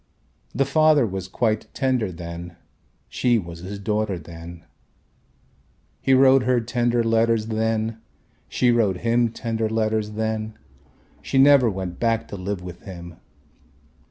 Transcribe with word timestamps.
The 0.55 0.65
father 0.65 1.05
was 1.05 1.27
quite 1.27 1.71
tender 1.75 2.11
then, 2.11 2.55
she 3.07 3.37
was 3.37 3.59
his 3.59 3.77
daughter 3.77 4.17
then. 4.17 4.65
He 6.01 6.15
wrote 6.15 6.41
her 6.41 6.59
tender 6.59 7.03
letters 7.03 7.45
then, 7.49 8.01
she 8.49 8.71
wrote 8.71 9.01
him 9.01 9.29
tender 9.31 9.69
letters 9.69 10.13
then, 10.13 10.57
she 11.21 11.37
never 11.37 11.69
went 11.69 11.99
back 11.99 12.27
to 12.29 12.35
live 12.35 12.63
with 12.63 12.81
him. 12.81 13.17